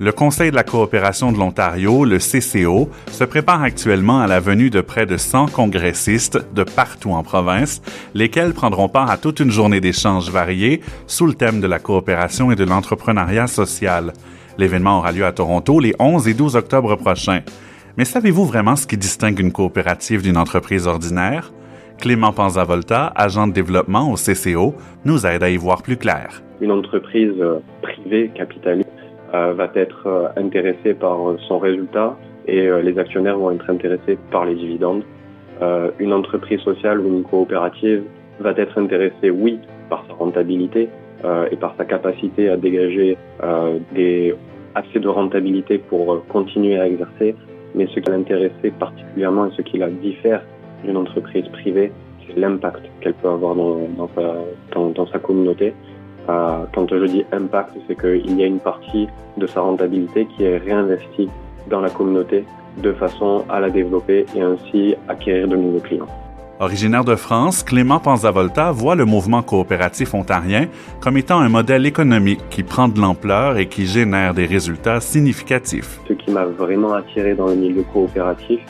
Le 0.00 0.12
Conseil 0.12 0.52
de 0.52 0.54
la 0.54 0.62
coopération 0.62 1.32
de 1.32 1.38
l'Ontario, 1.38 2.04
le 2.04 2.18
CCO, 2.18 2.88
se 3.10 3.24
prépare 3.24 3.64
actuellement 3.64 4.20
à 4.20 4.28
la 4.28 4.38
venue 4.38 4.70
de 4.70 4.80
près 4.80 5.06
de 5.06 5.16
100 5.16 5.46
congressistes 5.46 6.38
de 6.54 6.62
partout 6.62 7.10
en 7.10 7.24
province, 7.24 7.82
lesquels 8.14 8.52
prendront 8.52 8.88
part 8.88 9.10
à 9.10 9.16
toute 9.16 9.40
une 9.40 9.50
journée 9.50 9.80
d'échanges 9.80 10.30
variés 10.30 10.82
sous 11.08 11.26
le 11.26 11.34
thème 11.34 11.60
de 11.60 11.66
la 11.66 11.80
coopération 11.80 12.52
et 12.52 12.54
de 12.54 12.62
l'entrepreneuriat 12.62 13.48
social. 13.48 14.12
L'événement 14.56 14.98
aura 14.98 15.10
lieu 15.10 15.26
à 15.26 15.32
Toronto 15.32 15.80
les 15.80 15.96
11 15.98 16.28
et 16.28 16.34
12 16.34 16.54
octobre 16.54 16.94
prochains. 16.94 17.40
Mais 17.96 18.04
savez-vous 18.04 18.44
vraiment 18.44 18.76
ce 18.76 18.86
qui 18.86 18.96
distingue 18.96 19.40
une 19.40 19.50
coopérative 19.50 20.22
d'une 20.22 20.36
entreprise 20.36 20.86
ordinaire? 20.86 21.52
Clément 21.98 22.32
Panzavolta, 22.32 23.12
agent 23.16 23.48
de 23.48 23.52
développement 23.52 24.12
au 24.12 24.14
CCO, 24.14 24.76
nous 25.04 25.26
aide 25.26 25.42
à 25.42 25.50
y 25.50 25.56
voir 25.56 25.82
plus 25.82 25.96
clair. 25.96 26.40
Une 26.60 26.70
entreprise 26.70 27.34
euh, 27.40 27.58
privée 27.82 28.30
capitaliste 28.36 28.87
va 29.32 29.70
être 29.74 30.06
euh, 30.06 30.28
intéressé 30.36 30.94
par 30.94 31.18
son 31.46 31.58
résultat 31.58 32.16
et 32.46 32.66
euh, 32.66 32.80
les 32.80 32.98
actionnaires 32.98 33.38
vont 33.38 33.50
être 33.50 33.68
intéressés 33.68 34.18
par 34.30 34.44
les 34.44 34.54
dividendes. 34.54 35.02
une 35.98 36.12
entreprise 36.12 36.60
sociale 36.60 37.00
ou 37.00 37.08
une 37.08 37.24
coopérative 37.24 38.02
va 38.40 38.52
être 38.52 38.78
intéressée, 38.78 39.30
oui, 39.30 39.58
par 39.90 40.04
sa 40.06 40.14
rentabilité 40.14 40.88
et 41.50 41.56
par 41.56 41.74
sa 41.76 41.84
capacité 41.84 42.48
à 42.48 42.56
dégager 42.56 43.16
des, 43.92 44.36
assez 44.76 45.00
de 45.00 45.08
rentabilité 45.08 45.78
pour 45.78 46.24
continuer 46.28 46.78
à 46.78 46.86
exercer, 46.86 47.34
mais 47.74 47.88
ce 47.92 47.98
qui 47.98 48.08
l'intéressait 48.08 48.72
particulièrement 48.78 49.46
et 49.46 49.52
ce 49.56 49.62
qui 49.62 49.78
la 49.78 49.90
diffère 49.90 50.42
d'une 50.84 50.96
entreprise 50.96 51.48
privée, 51.48 51.90
c'est 52.24 52.38
l'impact 52.38 52.84
qu'elle 53.00 53.14
peut 53.14 53.28
avoir 53.28 53.56
dans, 53.56 53.78
dans, 53.98 54.10
sa, 54.14 54.26
dans 54.98 55.06
sa 55.08 55.18
communauté 55.18 55.74
quand 56.28 56.86
je 56.90 57.06
dis 57.06 57.24
impact, 57.32 57.70
c'est 57.86 57.98
qu'il 57.98 58.38
y 58.38 58.42
a 58.42 58.46
une 58.46 58.60
partie 58.60 59.08
de 59.36 59.46
sa 59.46 59.60
rentabilité 59.60 60.26
qui 60.26 60.44
est 60.44 60.58
réinvestie 60.58 61.28
dans 61.68 61.80
la 61.80 61.90
communauté 61.90 62.44
de 62.82 62.92
façon 62.92 63.44
à 63.48 63.60
la 63.60 63.70
développer 63.70 64.26
et 64.34 64.42
ainsi 64.42 64.94
acquérir 65.08 65.48
de 65.48 65.56
nouveaux 65.56 65.80
clients. 65.80 66.06
Originaire 66.60 67.04
de 67.04 67.14
France, 67.14 67.62
Clément 67.62 68.00
Panzavolta 68.00 68.72
voit 68.72 68.96
le 68.96 69.04
mouvement 69.04 69.42
coopératif 69.42 70.12
ontarien 70.12 70.66
comme 71.00 71.16
étant 71.16 71.38
un 71.38 71.48
modèle 71.48 71.86
économique 71.86 72.40
qui 72.50 72.64
prend 72.64 72.88
de 72.88 73.00
l'ampleur 73.00 73.58
et 73.58 73.66
qui 73.68 73.86
génère 73.86 74.34
des 74.34 74.46
résultats 74.46 75.00
significatifs. 75.00 76.00
Ce 76.08 76.14
qui 76.14 76.32
m'a 76.32 76.46
vraiment 76.46 76.94
attiré 76.94 77.34
dans 77.34 77.46
le 77.46 77.54
milieu 77.54 77.84
coopératif, 77.92 78.60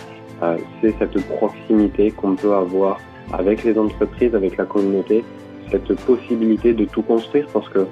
euh, 0.42 0.58
c'est 0.80 0.94
cette 0.98 1.18
proximité 1.28 2.10
qu'on 2.10 2.34
peut 2.34 2.54
avoir 2.54 2.98
avec 3.32 3.64
les 3.64 3.78
entreprises, 3.78 4.34
avec 4.34 4.58
la 4.58 4.66
communauté, 4.66 5.24
cette 5.70 5.92
possibilité 6.00 6.72
de 6.72 6.84
tout 6.84 7.02
construire 7.02 7.46
parce 7.52 7.68
que 7.68 7.86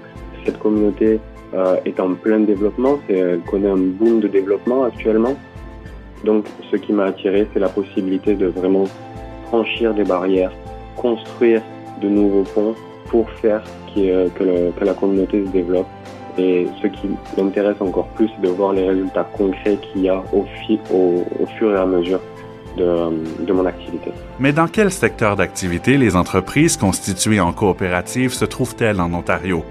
cette 0.45 0.59
communauté 0.59 1.21
euh, 1.55 1.77
est 1.85 2.01
en 2.01 2.15
plein 2.15 2.41
développement, 2.41 2.99
elle 3.09 3.41
connaît 3.41 3.71
un 3.71 3.77
boom 3.77 4.21
de 4.21 4.29
développement 4.29 4.85
actuellement. 4.85 5.37
Donc 6.25 6.47
ce 6.71 6.77
qui 6.77 6.93
m'a 6.93 7.05
attiré, 7.05 7.47
c'est 7.53 7.61
la 7.61 7.69
possibilité 7.69 8.35
de 8.35 8.47
vraiment 8.47 8.85
franchir 9.49 9.95
des 9.95 10.05
barrières, 10.05 10.53
construire 10.97 11.63
de 12.01 12.09
nouveaux 12.09 12.45
ponts 12.55 12.75
pour 13.07 13.31
faire 13.31 13.63
que, 13.95 14.29
que, 14.31 14.85
la 14.85 14.95
communauté 14.95 15.45
se 15.45 15.51
développe. 15.51 15.87
Et 16.39 16.67
ce 16.83 16.89
qui 16.89 17.09
m'intéresse 17.39 17.81
encore 17.81 18.09
plus, 18.09 18.29
c'est 18.29 18.43
de 18.43 18.49
voir 18.49 18.73
les 18.73 18.87
résultats 18.87 19.25
concrets 19.25 19.79
qu'il 19.81 20.03
y 20.03 20.09
a 20.09 20.23
au 20.33 20.45
fur 21.59 21.75
et 21.75 21.79
à 21.79 21.87
mesure 21.87 22.21
de, 22.77 23.53
mon 23.53 23.67
activité. 23.67 24.11
Mais 24.39 24.53
dans 24.53 24.69
quel 24.69 24.91
secteur 24.91 25.37
d'activité 25.37 25.97
les 25.97 26.17
entreprises 26.17 26.77
constituées 26.77 27.41
en 27.41 27.53
coopérative 27.53 28.33
se 28.33 28.45
trouvent-elles 28.45 29.01
en 29.01 29.13
Ontario? 29.13 29.65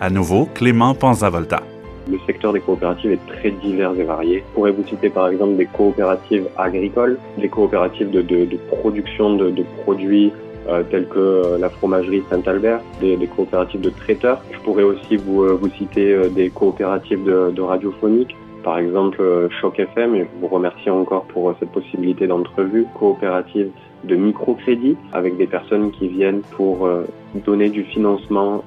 À 0.00 0.10
nouveau, 0.10 0.48
Clément 0.54 0.94
Panzavolta. 0.94 1.62
Le 2.10 2.18
secteur 2.26 2.52
des 2.52 2.60
coopératives 2.60 3.12
est 3.12 3.26
très 3.26 3.50
divers 3.50 3.92
et 3.98 4.02
varié. 4.02 4.44
Je 4.46 4.54
pourrais 4.54 4.72
vous 4.72 4.86
citer 4.86 5.08
par 5.08 5.28
exemple 5.28 5.56
des 5.56 5.64
coopératives 5.66 6.46
agricoles, 6.58 7.18
des 7.38 7.48
coopératives 7.48 8.10
de, 8.10 8.46
production 8.68 9.36
de, 9.36 9.64
produits 9.82 10.30
euh, 10.68 10.82
tels 10.90 11.06
que 11.08 11.18
euh, 11.18 11.58
la 11.58 11.70
fromagerie 11.70 12.22
Saint-Albert, 12.30 12.80
des, 13.00 13.16
coopératives 13.34 13.80
de 13.80 13.90
traiteurs? 13.90 14.42
Je 14.52 14.58
pourrais 14.58 14.82
aussi 14.82 15.16
vous, 15.16 15.44
euh, 15.44 15.58
vous 15.58 15.70
citer 15.70 16.28
des 16.30 16.50
coopératives 16.50 17.24
de, 17.24 17.50
de 17.50 17.62
radiophonique, 17.62 18.36
par 18.64 18.78
exemple 18.78 19.20
euh, 19.20 19.48
Choc 19.60 19.78
FM, 19.78 20.16
et 20.16 20.20
je 20.20 20.40
vous 20.40 20.48
remercie 20.48 20.90
encore 20.90 21.24
pour 21.26 21.50
euh, 21.50 21.56
cette 21.60 21.70
possibilité 21.70 22.26
d'entrevue 22.26 22.86
coopérative 22.94 23.70
de 24.02 24.16
microcrédit 24.16 24.96
avec 25.12 25.36
des 25.36 25.46
personnes 25.46 25.92
qui 25.92 26.08
viennent 26.08 26.40
pour 26.56 26.86
euh, 26.86 27.04
donner 27.46 27.68
du 27.68 27.84
financement 27.84 28.64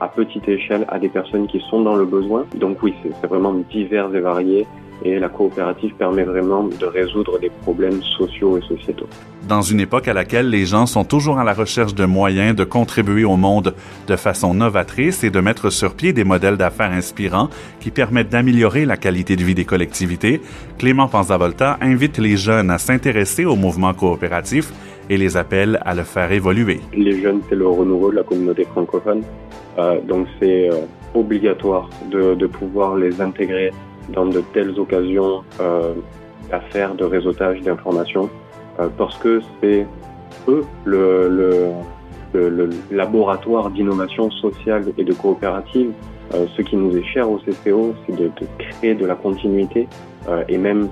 à 0.00 0.08
petite 0.08 0.48
échelle 0.48 0.84
à 0.88 0.98
des 0.98 1.08
personnes 1.08 1.46
qui 1.46 1.60
sont 1.70 1.80
dans 1.80 1.96
le 1.96 2.04
besoin. 2.04 2.46
Donc 2.54 2.82
oui, 2.82 2.94
c'est 3.02 3.26
vraiment 3.26 3.54
divers 3.54 4.14
et 4.14 4.20
varié 4.20 4.66
et 5.04 5.18
la 5.18 5.28
coopérative 5.28 5.94
permet 5.94 6.24
vraiment 6.24 6.64
de 6.64 6.86
résoudre 6.86 7.38
des 7.38 7.50
problèmes 7.50 8.02
sociaux 8.02 8.58
et 8.58 8.62
sociétaux. 8.62 9.06
Dans 9.48 9.62
une 9.62 9.80
époque 9.80 10.08
à 10.08 10.12
laquelle 10.12 10.50
les 10.50 10.64
gens 10.64 10.86
sont 10.86 11.04
toujours 11.04 11.38
à 11.38 11.44
la 11.44 11.52
recherche 11.52 11.94
de 11.94 12.04
moyens 12.04 12.54
de 12.54 12.64
contribuer 12.64 13.24
au 13.24 13.36
monde 13.36 13.74
de 14.06 14.16
façon 14.16 14.54
novatrice 14.54 15.24
et 15.24 15.30
de 15.30 15.40
mettre 15.40 15.70
sur 15.70 15.94
pied 15.94 16.12
des 16.12 16.24
modèles 16.24 16.56
d'affaires 16.56 16.92
inspirants 16.92 17.48
qui 17.80 17.90
permettent 17.90 18.30
d'améliorer 18.30 18.84
la 18.84 18.96
qualité 18.96 19.36
de 19.36 19.42
vie 19.42 19.54
des 19.54 19.64
collectivités, 19.64 20.40
Clément 20.78 21.08
Panzavolta 21.08 21.78
invite 21.80 22.18
les 22.18 22.36
jeunes 22.36 22.70
à 22.70 22.78
s'intéresser 22.78 23.44
au 23.44 23.56
mouvement 23.56 23.94
coopératif 23.94 24.72
et 25.10 25.16
les 25.16 25.36
appelle 25.36 25.80
à 25.84 25.94
le 25.94 26.04
faire 26.04 26.30
évoluer. 26.30 26.80
Les 26.94 27.20
jeunes, 27.20 27.40
c'est 27.48 27.56
le 27.56 27.66
renouveau 27.66 28.10
de 28.10 28.16
la 28.16 28.22
communauté 28.22 28.64
francophone. 28.64 29.22
Euh, 29.78 30.00
donc 30.02 30.26
c'est 30.38 30.70
euh, 30.70 30.76
obligatoire 31.14 31.88
de, 32.10 32.34
de 32.34 32.46
pouvoir 32.46 32.96
les 32.96 33.20
intégrer 33.20 33.72
dans 34.08 34.26
de 34.26 34.40
telles 34.52 34.78
occasions 34.78 35.42
euh, 35.60 35.94
d'affaires, 36.50 36.94
de 36.94 37.04
réseautage 37.04 37.60
d'informations, 37.60 38.28
euh, 38.80 38.88
parce 38.96 39.16
que 39.18 39.40
c'est 39.60 39.86
eux 40.48 40.64
le, 40.84 41.72
laboratoire 42.90 43.70
d'innovation 43.70 44.30
sociale 44.30 44.84
et 44.96 45.04
de 45.04 45.12
coopérative. 45.12 45.92
Euh, 46.34 46.46
ce 46.56 46.62
qui 46.62 46.76
nous 46.76 46.96
est 46.96 47.04
cher 47.04 47.30
au 47.30 47.38
CCO, 47.38 47.94
c'est 48.06 48.16
de, 48.16 48.30
créer 48.58 48.94
de 48.94 49.04
la 49.04 49.14
continuité 49.14 49.86
euh, 50.28 50.42
et 50.48 50.56
même 50.56 50.88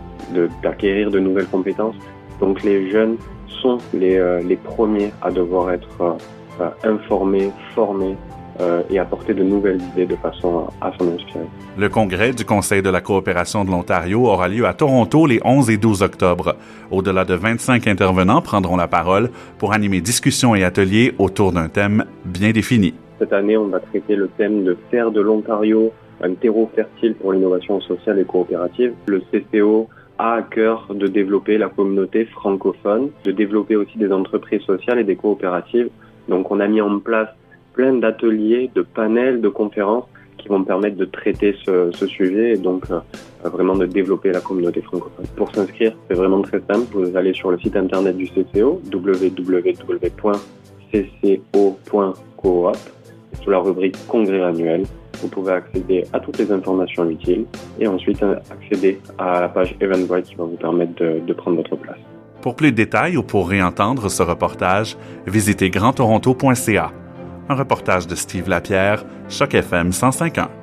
d'acquérir 0.62 1.10
de, 1.10 1.18
nouvelles 1.18 1.46
compétences. 1.46 1.96
Donc 2.40 2.62
les 2.62 2.90
jeunes 2.90 3.16
sont 3.62 3.78
les, 3.94 4.16
euh, 4.16 4.42
premiers 4.64 5.12
à 5.22 5.30
devoir 5.30 5.70
être 5.70 6.18
informés, 6.84 7.50
formés 7.74 8.16
euh, 8.60 8.82
et 8.90 8.98
apporter 8.98 9.34
de 9.34 9.42
nouvelles 9.42 9.80
idées 9.92 10.06
de 10.06 10.16
façon 10.16 10.68
à 10.80 10.92
s'en 10.98 11.08
inspirer. 11.08 11.44
Le 11.78 11.88
congrès 11.88 12.32
du 12.32 12.44
Conseil 12.44 12.82
de 12.82 12.90
la 12.90 13.00
coopération 13.00 13.64
de 13.64 13.70
l'Ontario 13.70 14.26
aura 14.26 14.48
lieu 14.48 14.66
à 14.66 14.74
Toronto 14.74 15.26
les 15.26 15.40
11 15.44 15.70
et 15.70 15.76
12 15.76 16.02
octobre. 16.02 16.56
Au-delà 16.90 17.24
de 17.24 17.34
25 17.34 17.86
intervenants 17.86 18.42
prendront 18.42 18.76
la 18.76 18.88
parole 18.88 19.30
pour 19.58 19.72
animer 19.72 20.00
discussions 20.00 20.54
et 20.54 20.64
ateliers 20.64 21.14
autour 21.18 21.52
d'un 21.52 21.68
thème 21.68 22.04
bien 22.24 22.50
défini. 22.50 22.94
Cette 23.18 23.32
année, 23.32 23.56
on 23.56 23.66
va 23.66 23.80
traiter 23.80 24.16
le 24.16 24.28
thème 24.28 24.64
de 24.64 24.76
faire 24.90 25.10
de 25.10 25.20
l'Ontario 25.20 25.92
un 26.22 26.34
terreau 26.34 26.70
fertile 26.74 27.14
pour 27.14 27.32
l'innovation 27.32 27.80
sociale 27.80 28.18
et 28.18 28.24
coopérative. 28.24 28.92
Le 29.06 29.20
CCO 29.20 29.88
a 30.18 30.34
à 30.34 30.42
cœur 30.42 30.86
de 30.94 31.06
développer 31.06 31.56
la 31.56 31.68
communauté 31.68 32.26
francophone, 32.26 33.10
de 33.24 33.32
développer 33.32 33.76
aussi 33.76 33.96
des 33.96 34.12
entreprises 34.12 34.62
sociales 34.62 34.98
et 34.98 35.04
des 35.04 35.16
coopératives. 35.16 35.88
Donc 36.28 36.50
on 36.50 36.60
a 36.60 36.68
mis 36.68 36.80
en 36.80 36.98
place 36.98 37.28
plein 37.80 37.94
d'ateliers, 37.94 38.70
de 38.74 38.82
panels, 38.82 39.40
de 39.40 39.48
conférences 39.48 40.04
qui 40.36 40.48
vont 40.48 40.62
permettre 40.64 40.98
de 40.98 41.06
traiter 41.06 41.56
ce, 41.64 41.90
sujet 42.06 42.52
et 42.52 42.58
donc 42.58 42.84
euh, 42.90 43.00
vraiment 43.48 43.74
de 43.74 43.86
développer 43.86 44.32
la 44.32 44.40
communauté 44.40 44.82
francophone. 44.82 45.24
Pour 45.34 45.50
s'inscrire, 45.54 45.92
c'est 46.06 46.14
vraiment 46.14 46.42
très 46.42 46.60
simple. 46.70 46.86
Vous 46.92 47.16
allez 47.16 47.32
sur 47.32 47.50
le 47.50 47.58
site 47.58 47.76
internet 47.76 48.18
du 48.18 48.28
CCO, 48.28 48.82
www.cco.coop, 48.92 49.56
sous 53.42 53.50
la 53.50 53.58
rubrique 53.58 53.96
Congrès 54.06 54.42
annuel. 54.42 54.82
Vous 55.22 55.28
pouvez 55.28 55.52
accéder 55.52 56.04
à 56.12 56.20
toutes 56.20 56.36
les 56.36 56.52
informations 56.52 57.08
utiles 57.08 57.46
et 57.78 57.86
ensuite 57.86 58.22
euh, 58.22 58.36
accéder 58.50 58.98
à 59.16 59.40
la 59.40 59.48
page 59.48 59.74
Eventbrite 59.80 60.26
qui 60.26 60.34
va 60.34 60.44
vous 60.44 60.56
permettre 60.56 61.02
de 61.02 61.32
prendre 61.32 61.56
votre 61.56 61.76
place. 61.76 61.96
Pour 62.42 62.56
plus 62.56 62.72
de 62.72 62.76
détails 62.76 63.16
ou 63.16 63.22
pour 63.22 63.48
réentendre 63.48 64.10
ce 64.10 64.22
reportage, 64.22 64.98
visitez 65.26 65.70
grandtoronto.ca 65.70 66.92
un 67.50 67.56
reportage 67.56 68.06
de 68.06 68.14
Steve 68.14 68.48
Lapierre, 68.48 69.04
Choc 69.28 69.54
FM 69.54 69.90
105.1. 69.90 70.59